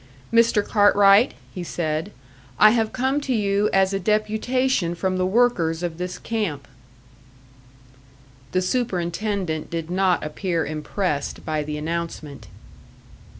[0.33, 0.65] "Mr.
[0.65, 2.11] Cartwright," he said,
[2.57, 6.67] "I have come to you as a deputation from the workers of this camp."
[8.51, 12.47] The superintendent did not appear impressed by the announcement.